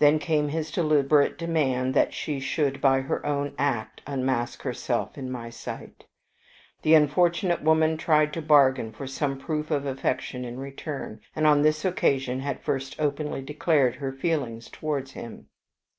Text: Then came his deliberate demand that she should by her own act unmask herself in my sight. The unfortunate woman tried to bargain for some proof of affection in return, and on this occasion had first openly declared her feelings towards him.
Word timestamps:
Then 0.00 0.18
came 0.18 0.50
his 0.50 0.70
deliberate 0.70 1.38
demand 1.38 1.94
that 1.94 2.12
she 2.12 2.40
should 2.40 2.78
by 2.78 3.00
her 3.00 3.24
own 3.24 3.54
act 3.56 4.02
unmask 4.06 4.60
herself 4.64 5.16
in 5.16 5.30
my 5.32 5.48
sight. 5.48 6.04
The 6.82 6.92
unfortunate 6.92 7.62
woman 7.62 7.96
tried 7.96 8.34
to 8.34 8.42
bargain 8.42 8.92
for 8.92 9.06
some 9.06 9.38
proof 9.38 9.70
of 9.70 9.86
affection 9.86 10.44
in 10.44 10.58
return, 10.58 11.22
and 11.34 11.46
on 11.46 11.62
this 11.62 11.86
occasion 11.86 12.40
had 12.40 12.60
first 12.60 13.00
openly 13.00 13.40
declared 13.40 13.94
her 13.94 14.12
feelings 14.12 14.68
towards 14.68 15.12
him. 15.12 15.48